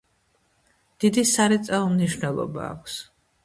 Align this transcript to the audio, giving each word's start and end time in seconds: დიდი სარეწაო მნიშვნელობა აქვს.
დიდი 1.03 1.25
სარეწაო 1.33 1.95
მნიშვნელობა 1.95 2.69
აქვს. 2.73 3.01